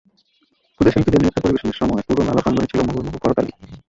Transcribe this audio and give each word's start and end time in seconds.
খুদে 0.79 0.91
শিল্পীদের 0.93 1.21
নৃত্যে 1.21 1.43
পরিবেশনের 1.43 1.79
সময় 1.79 2.03
পুরো 2.07 2.21
মেলা 2.23 2.43
প্রাঙ্গণে 2.43 2.69
ছিল 2.71 2.79
মুহুর্মুহু 2.81 3.17
করতালি। 3.17 3.51